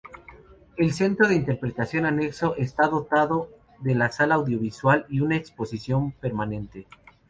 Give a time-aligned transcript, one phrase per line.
[0.77, 3.51] El centro de interpretación anexo está dotado
[3.81, 6.87] de sala audiovisual y una exposición permanente.